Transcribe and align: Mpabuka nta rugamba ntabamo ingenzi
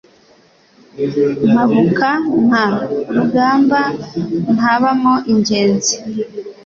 Mpabuka 1.51 2.07
nta 2.47 2.65
rugamba 3.15 3.79
ntabamo 4.55 5.13
ingenzi 5.31 5.95